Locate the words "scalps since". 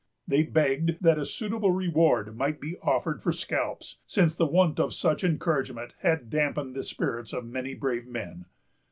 3.31-4.33